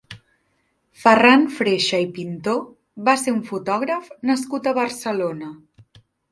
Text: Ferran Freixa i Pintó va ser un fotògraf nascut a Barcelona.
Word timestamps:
Ferran 1.01 1.45
Freixa 1.57 1.99
i 2.07 2.07
Pintó 2.15 2.57
va 3.11 3.17
ser 3.27 3.35
un 3.37 3.45
fotògraf 3.53 4.11
nascut 4.33 4.73
a 4.73 4.77
Barcelona. 4.83 5.55